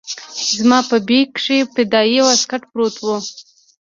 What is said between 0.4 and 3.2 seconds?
زما په بېګ کښې فدايي واسکټ پروت و.